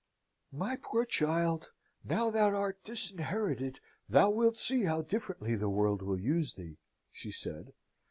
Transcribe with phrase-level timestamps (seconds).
[0.51, 1.67] "My poor child,
[2.03, 6.79] now thou art disinherited, thou wilt see how differently the world will use thee!"
[7.11, 7.71] she said.